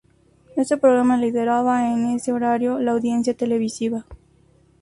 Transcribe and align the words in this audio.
Este 0.55 0.77
programa 0.77 1.15
lideraba 1.15 1.93
en 1.93 2.07
ese 2.15 2.33
horario 2.33 2.79
la 2.79 2.93
audiencia 2.93 3.37
televisiva. 3.37 4.03